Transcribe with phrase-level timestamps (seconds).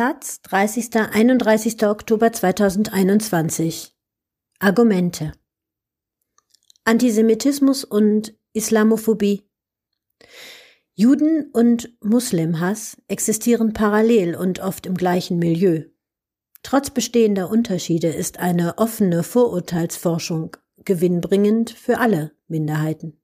[0.00, 0.96] Taz, 30.
[0.96, 1.84] 31.
[1.84, 3.94] Oktober 2021.
[4.58, 5.32] Argumente.
[6.84, 9.42] Antisemitismus und Islamophobie.
[10.94, 15.84] Juden- und Muslimhass existieren parallel und oft im gleichen Milieu.
[16.62, 23.20] Trotz bestehender Unterschiede ist eine offene Vorurteilsforschung gewinnbringend für alle Minderheiten.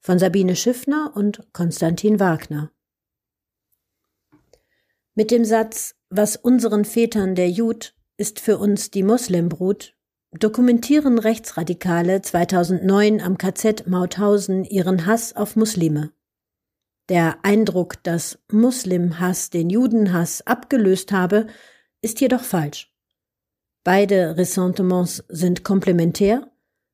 [0.00, 2.72] Von Sabine Schiffner und Konstantin Wagner.
[5.14, 9.94] Mit dem Satz, was unseren Vätern der Jud ist für uns die Muslimbrut,
[10.32, 16.12] dokumentieren Rechtsradikale 2009 am KZ Mauthausen ihren Hass auf Muslime.
[17.08, 21.48] Der Eindruck, dass Muslimhass den Judenhass abgelöst habe,
[22.02, 22.94] ist jedoch falsch.
[23.82, 26.52] Beide Ressentiments sind komplementär,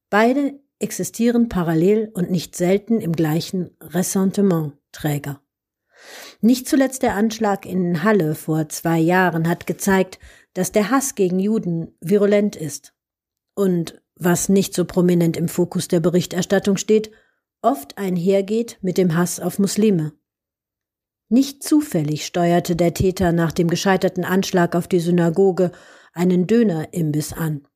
[0.09, 5.43] beide existieren parallel und nicht selten im gleichen Ressentimentträger.
[6.41, 10.19] Nicht zuletzt der Anschlag in Halle vor zwei Jahren hat gezeigt,
[10.55, 12.95] dass der Hass gegen Juden virulent ist.
[13.55, 17.11] Und was nicht so prominent im Fokus der Berichterstattung steht,
[17.63, 20.13] oft einhergeht mit dem Hass auf Muslime.
[21.29, 25.73] Nicht zufällig steuerte der Täter nach dem gescheiterten Anschlag auf die Synagoge
[26.13, 27.67] einen Dönerimbiss an.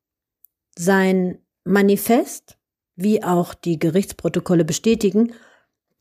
[0.77, 2.57] Sein Manifest,
[2.95, 5.33] wie auch die Gerichtsprotokolle bestätigen,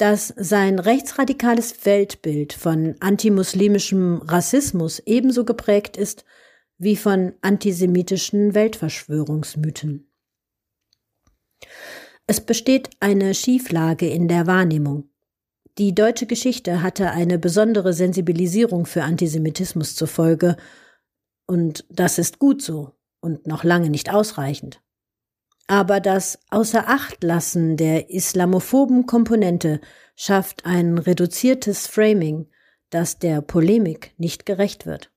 [0.01, 6.25] dass sein rechtsradikales Weltbild von antimuslimischem Rassismus ebenso geprägt ist
[6.79, 10.11] wie von antisemitischen Weltverschwörungsmythen.
[12.27, 15.11] Es besteht eine Schieflage in der Wahrnehmung.
[15.77, 20.57] Die deutsche Geschichte hatte eine besondere Sensibilisierung für Antisemitismus zur Folge,
[21.47, 24.81] und das ist gut so und noch lange nicht ausreichend.
[25.71, 29.81] Aber das Außerachtlassen der islamophoben Komponente
[30.17, 32.49] schafft ein reduziertes Framing,
[32.91, 35.13] das der Polemik nicht gerecht wird.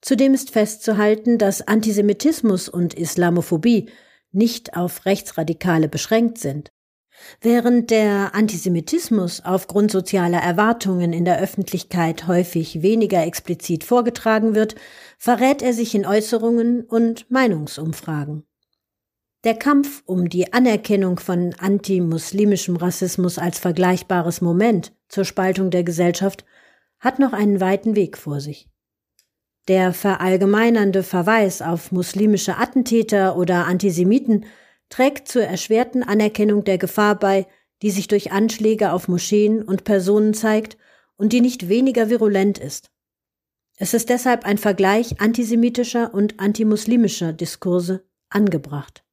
[0.00, 3.90] Zudem ist festzuhalten, dass Antisemitismus und Islamophobie
[4.32, 6.72] nicht auf Rechtsradikale beschränkt sind.
[7.42, 14.76] Während der Antisemitismus aufgrund sozialer Erwartungen in der Öffentlichkeit häufig weniger explizit vorgetragen wird,
[15.18, 18.46] verrät er sich in Äußerungen und Meinungsumfragen.
[19.44, 26.46] Der Kampf um die Anerkennung von antimuslimischem Rassismus als vergleichbares Moment zur Spaltung der Gesellschaft
[26.98, 28.70] hat noch einen weiten Weg vor sich.
[29.68, 34.46] Der verallgemeinernde Verweis auf muslimische Attentäter oder Antisemiten
[34.88, 37.46] trägt zur erschwerten Anerkennung der Gefahr bei,
[37.82, 40.78] die sich durch Anschläge auf Moscheen und Personen zeigt
[41.16, 42.90] und die nicht weniger virulent ist.
[43.76, 49.04] Es ist deshalb ein Vergleich antisemitischer und antimuslimischer Diskurse angebracht.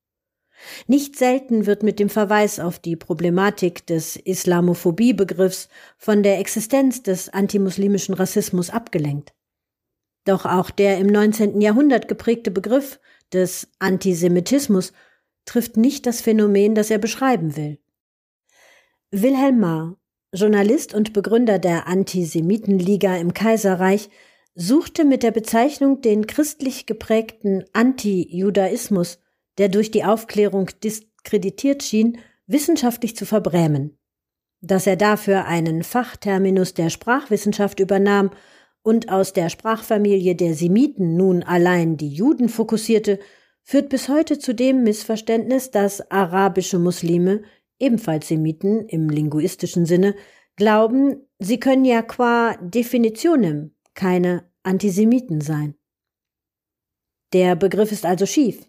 [0.88, 7.30] Nicht selten wird mit dem Verweis auf die Problematik des Islamophobie-Begriffs von der Existenz des
[7.30, 9.34] antimuslimischen Rassismus abgelenkt.
[10.26, 11.62] Doch auch der im 19.
[11.62, 13.00] Jahrhundert geprägte Begriff
[13.34, 14.94] des Antisemitismus
[15.46, 17.80] trifft nicht das Phänomen, das er beschreiben will.
[19.10, 19.98] Wilhelm Marr,
[20.34, 24.10] Journalist und Begründer der Antisemitenliga im Kaiserreich,
[24.56, 29.20] suchte mit der Bezeichnung den christlich geprägten Anti-Judaismus,
[29.62, 32.18] der durch die Aufklärung diskreditiert schien,
[32.48, 33.96] wissenschaftlich zu verbrämen.
[34.60, 38.32] Dass er dafür einen Fachterminus der Sprachwissenschaft übernahm
[38.82, 43.20] und aus der Sprachfamilie der Semiten nun allein die Juden fokussierte,
[43.62, 47.44] führt bis heute zu dem Missverständnis, dass arabische Muslime,
[47.78, 50.16] ebenfalls Semiten im linguistischen Sinne,
[50.56, 55.76] glauben, sie können ja qua Definitionem keine Antisemiten sein.
[57.34, 58.68] Der Begriff ist also schief,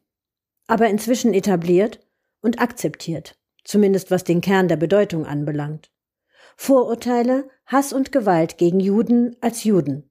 [0.66, 2.00] aber inzwischen etabliert
[2.40, 5.90] und akzeptiert, zumindest was den Kern der Bedeutung anbelangt.
[6.56, 10.10] Vorurteile, Hass und Gewalt gegen Juden als Juden.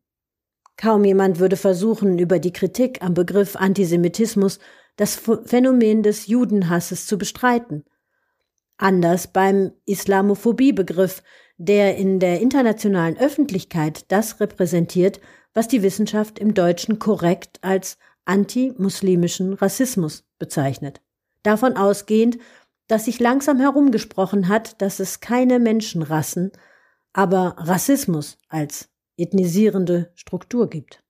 [0.78, 4.60] Kaum jemand würde versuchen, über die Kritik am Begriff Antisemitismus
[4.96, 7.86] das Phänomen des Judenhasses zu bestreiten.
[8.78, 11.22] Anders beim Islamophobie-Begriff,
[11.58, 15.22] der in der internationalen Öffentlichkeit das repräsentiert,
[15.54, 21.02] was die Wissenschaft im Deutschen korrekt als antimuslimischen Rassismus bezeichnet.
[21.44, 22.38] Davon ausgehend,
[22.88, 26.52] dass sich langsam herumgesprochen hat, dass es keine Menschenrassen,
[27.14, 31.04] aber Rassismus als ethnisierende Struktur gibt.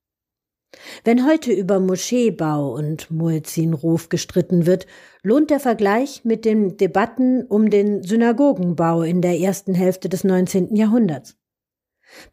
[1.04, 4.86] Wenn heute über Moscheebau und Muezzinruf gestritten wird,
[5.22, 10.74] lohnt der Vergleich mit den Debatten um den Synagogenbau in der ersten Hälfte des 19.
[10.74, 11.36] Jahrhunderts.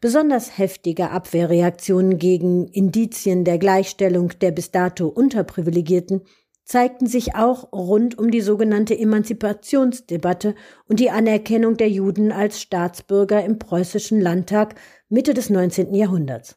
[0.00, 6.22] Besonders heftige Abwehrreaktionen gegen Indizien der Gleichstellung der bis dato Unterprivilegierten
[6.64, 10.54] zeigten sich auch rund um die sogenannte Emanzipationsdebatte
[10.86, 14.76] und die Anerkennung der Juden als Staatsbürger im preußischen Landtag
[15.08, 15.94] Mitte des 19.
[15.94, 16.56] Jahrhunderts.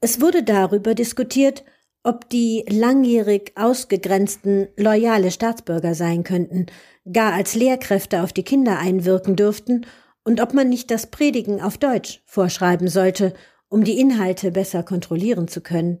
[0.00, 1.64] Es wurde darüber diskutiert,
[2.02, 6.66] ob die langjährig ausgegrenzten loyale Staatsbürger sein könnten,
[7.10, 9.86] gar als Lehrkräfte auf die Kinder einwirken dürften
[10.28, 13.32] und ob man nicht das Predigen auf Deutsch vorschreiben sollte,
[13.70, 16.00] um die Inhalte besser kontrollieren zu können.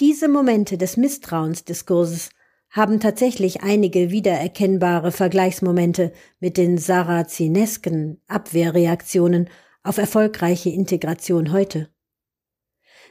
[0.00, 2.30] Diese Momente des Misstrauensdiskurses
[2.70, 9.50] haben tatsächlich einige wiedererkennbare Vergleichsmomente mit den sarazinesken Abwehrreaktionen
[9.82, 11.90] auf erfolgreiche Integration heute.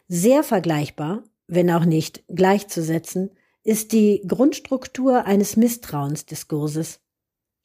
[0.08, 3.30] Sehr vergleichbar, wenn auch nicht gleichzusetzen,
[3.64, 7.03] ist die Grundstruktur eines Misstrauensdiskurses.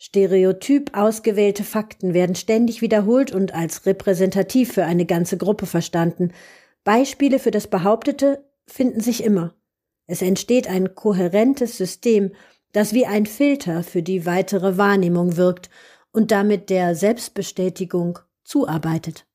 [0.01, 6.33] Stereotyp ausgewählte Fakten werden ständig wiederholt und als repräsentativ für eine ganze Gruppe verstanden.
[6.85, 9.55] Beispiele für das Behauptete finden sich immer.
[10.07, 12.31] Es entsteht ein kohärentes System,
[12.73, 15.69] das wie ein Filter für die weitere Wahrnehmung wirkt
[16.13, 19.27] und damit der Selbstbestätigung zuarbeitet.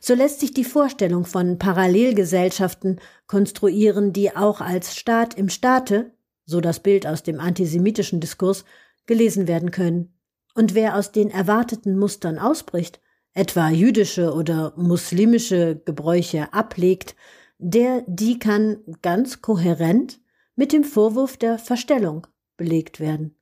[0.00, 6.12] So lässt sich die Vorstellung von Parallelgesellschaften konstruieren, die auch als Staat im Staate,
[6.44, 8.64] so das Bild aus dem antisemitischen Diskurs,
[9.06, 10.14] gelesen werden können.
[10.54, 13.00] Und wer aus den erwarteten Mustern ausbricht,
[13.32, 17.14] etwa jüdische oder muslimische Gebräuche ablegt,
[17.58, 20.20] der, die kann ganz kohärent
[20.56, 22.26] mit dem Vorwurf der Verstellung
[22.56, 23.36] belegt werden.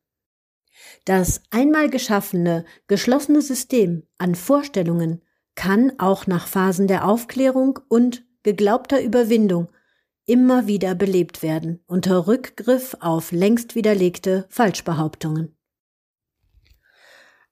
[1.04, 5.22] Das einmal geschaffene, geschlossene System an Vorstellungen
[5.54, 9.68] kann auch nach Phasen der Aufklärung und geglaubter Überwindung
[10.28, 15.56] immer wieder belebt werden unter Rückgriff auf längst widerlegte Falschbehauptungen.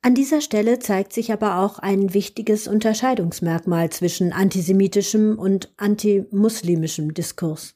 [0.03, 7.75] An dieser Stelle zeigt sich aber auch ein wichtiges Unterscheidungsmerkmal zwischen antisemitischem und antimuslimischem Diskurs.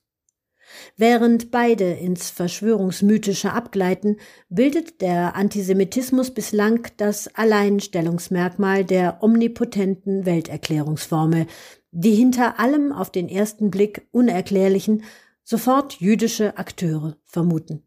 [0.97, 4.19] Während beide ins Verschwörungsmythische abgleiten,
[4.49, 11.47] bildet der Antisemitismus bislang das Alleinstellungsmerkmal der omnipotenten Welterklärungsformel,
[11.93, 15.05] die hinter allem auf den ersten Blick Unerklärlichen
[15.43, 17.83] sofort jüdische Akteure vermuten.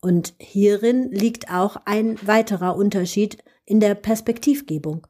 [0.00, 5.06] Und hierin liegt auch ein weiterer Unterschied in der Perspektivgebung.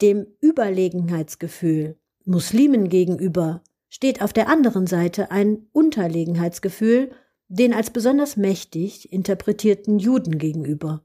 [0.00, 7.10] Dem Überlegenheitsgefühl Muslimen gegenüber steht auf der anderen Seite ein Unterlegenheitsgefühl
[7.48, 11.02] den als besonders mächtig interpretierten Juden gegenüber,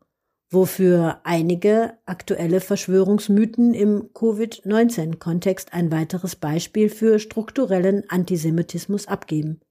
[0.49, 9.61] wofür einige aktuelle Verschwörungsmythen im Covid-19-Kontext ein weiteres Beispiel für strukturellen Antisemitismus abgeben.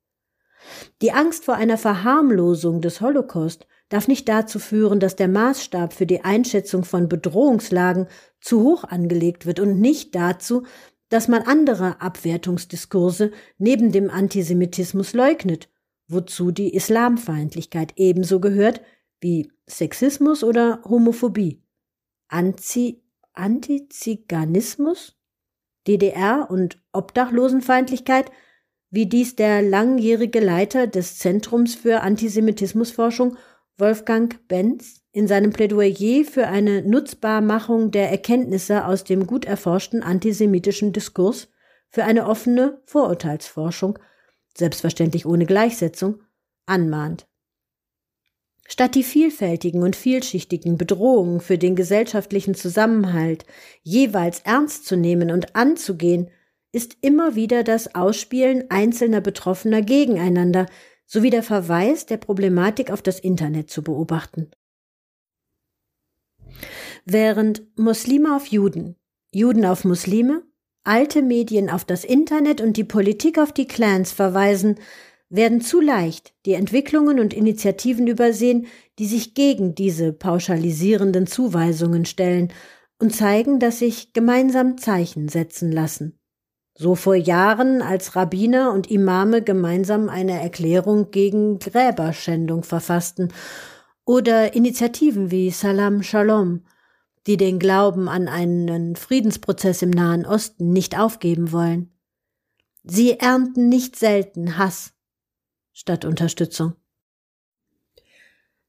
[1.02, 6.06] Die Angst vor einer Verharmlosung des Holocaust darf nicht dazu führen, dass der Maßstab für
[6.06, 8.06] die Einschätzung von Bedrohungslagen
[8.40, 10.64] zu hoch angelegt wird und nicht dazu,
[11.10, 15.68] dass man andere Abwertungsdiskurse neben dem Antisemitismus leugnet,
[16.08, 18.80] wozu die Islamfeindlichkeit ebenso gehört
[19.24, 21.60] wie Sexismus oder Homophobie.
[22.28, 25.18] Anzi Antiziganismus,
[25.88, 28.30] DDR und Obdachlosenfeindlichkeit–
[28.94, 33.36] wie dies der langjährige Leiter des Zentrums für Antisemitismusforschung
[33.76, 40.92] Wolfgang Benz in seinem Plädoyer für eine Nutzbarmachung der Erkenntnisse aus dem gut erforschten antisemitischen
[40.92, 41.48] Diskurs
[41.88, 43.98] für eine offene Vorurteilsforschung,
[44.56, 46.22] selbstverständlich ohne Gleichsetzung,
[46.66, 47.26] anmahnt.
[48.66, 53.44] Statt die vielfältigen und vielschichtigen Bedrohungen für den gesellschaftlichen Zusammenhalt
[53.82, 56.31] jeweils ernst zu nehmen und anzugehen,
[56.72, 60.67] ist immer wieder das Ausspielen einzelner Betroffener gegeneinander
[61.06, 64.50] sowie der Verweis der Problematik auf das Internet zu beobachten.
[67.05, 68.96] Während Muslime auf Juden,
[69.31, 70.43] Juden auf Muslime,
[70.84, 74.77] alte Medien auf das Internet und die Politik auf die Clans verweisen,
[75.34, 78.67] werden zu leicht die Entwicklungen und Initiativen übersehen,
[78.98, 82.53] die sich gegen diese pauschalisierenden Zuweisungen stellen
[83.00, 86.19] und zeigen, dass sich gemeinsam Zeichen setzen lassen.
[86.76, 93.32] So vor Jahren, als Rabbiner und Imame gemeinsam eine Erklärung gegen Gräberschändung verfassten,
[94.06, 96.64] oder Initiativen wie Salam Shalom,
[97.26, 101.91] die den Glauben an einen Friedensprozess im Nahen Osten nicht aufgeben wollen.
[102.82, 104.94] Sie ernten nicht selten Hass
[105.74, 106.72] statt Unterstützung.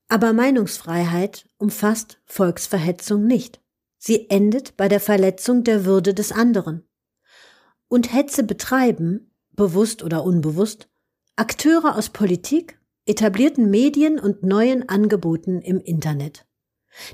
[0.10, 3.62] Aber Meinungsfreiheit umfasst Volksverhetzung nicht.
[3.98, 6.86] Sie endet bei der Verletzung der Würde des anderen
[7.88, 10.90] und Hetze betreiben, bewusst oder unbewusst,
[11.36, 16.46] Akteure aus Politik, etablierten Medien und neuen Angeboten im Internet.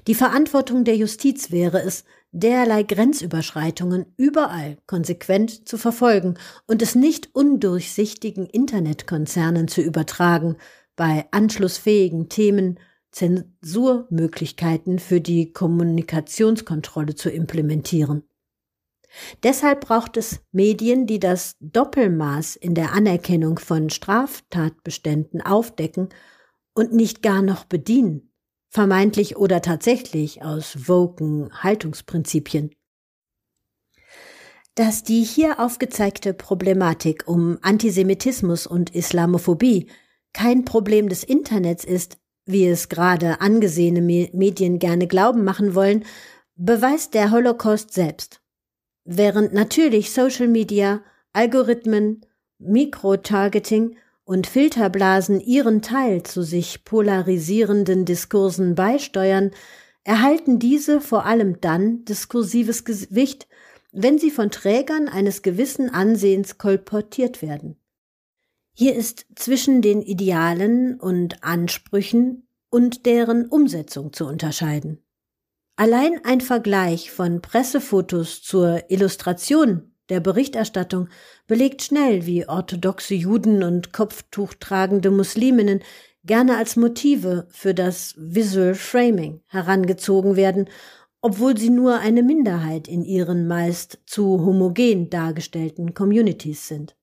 [0.07, 6.35] Die Verantwortung der Justiz wäre es, derlei Grenzüberschreitungen überall konsequent zu verfolgen
[6.67, 10.57] und es nicht undurchsichtigen Internetkonzernen zu übertragen,
[10.95, 12.79] bei anschlussfähigen Themen
[13.11, 18.23] Zensurmöglichkeiten für die Kommunikationskontrolle zu implementieren.
[19.43, 26.09] Deshalb braucht es Medien, die das Doppelmaß in der Anerkennung von Straftatbeständen aufdecken
[26.73, 28.30] und nicht gar noch bedienen,
[28.71, 32.71] vermeintlich oder tatsächlich aus woken Haltungsprinzipien.
[34.75, 39.89] Dass die hier aufgezeigte Problematik um Antisemitismus und Islamophobie
[40.31, 46.05] kein Problem des Internets ist, wie es gerade angesehene Medien gerne glauben machen wollen,
[46.55, 48.41] beweist der Holocaust selbst.
[49.03, 51.01] Während natürlich Social Media,
[51.33, 52.25] Algorithmen,
[52.57, 53.97] Mikrotargeting
[54.31, 59.51] und Filterblasen ihren Teil zu sich polarisierenden Diskursen beisteuern,
[60.05, 63.49] erhalten diese vor allem dann diskursives Gewicht,
[63.91, 67.75] wenn sie von Trägern eines gewissen Ansehens kolportiert werden.
[68.71, 75.03] Hier ist zwischen den Idealen und Ansprüchen und deren Umsetzung zu unterscheiden.
[75.75, 81.09] Allein ein Vergleich von Pressefotos zur Illustration der Berichterstattung
[81.47, 85.79] belegt schnell, wie orthodoxe Juden und kopftuchtragende Musliminnen
[86.23, 90.69] gerne als Motive für das Visual Framing herangezogen werden
[91.21, 96.95] obwohl sie nur eine Minderheit in ihren meist zu homogen dargestellten Communities sind.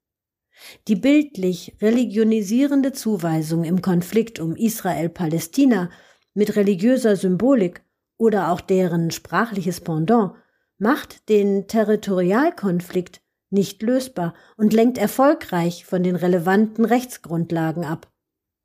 [0.89, 5.91] Die bildlich religionisierende Zuweisung im Konflikt um Israel-Palästina
[6.35, 7.85] mit religiöser Symbolik
[8.17, 10.33] oder auch deren sprachliches Pendant
[10.79, 13.21] macht den Territorialkonflikt
[13.51, 18.13] nicht lösbar und lenkt erfolgreich von den relevanten Rechtsgrundlagen ab,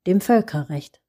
[0.07, 1.01] dem Völkerrecht.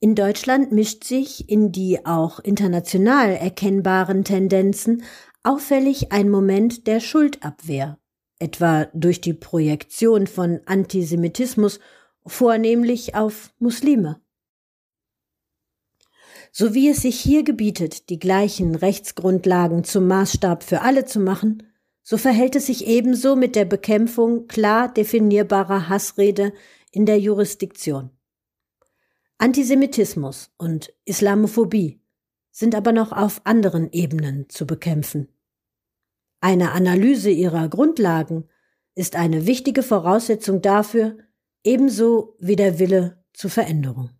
[0.00, 5.04] In Deutschland mischt sich in die auch international erkennbaren Tendenzen
[5.42, 7.98] auffällig ein Moment der Schuldabwehr,
[8.38, 11.80] etwa durch die Projektion von Antisemitismus
[12.26, 14.20] vornehmlich auf Muslime.
[16.56, 21.64] So wie es sich hier gebietet, die gleichen Rechtsgrundlagen zum Maßstab für alle zu machen,
[22.04, 26.52] so verhält es sich ebenso mit der Bekämpfung klar definierbarer Hassrede
[26.92, 28.10] in der Jurisdiktion.
[29.38, 32.00] Antisemitismus und Islamophobie
[32.52, 35.26] sind aber noch auf anderen Ebenen zu bekämpfen.
[36.40, 38.44] Eine Analyse ihrer Grundlagen
[38.94, 41.18] ist eine wichtige Voraussetzung dafür,
[41.64, 44.10] ebenso wie der Wille zur Veränderung.